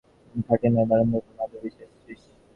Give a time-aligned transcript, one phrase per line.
[0.35, 2.21] না, খাটে নয়, বারান্দার উপর মাদুর বিছিয়ে– শ্রীশ।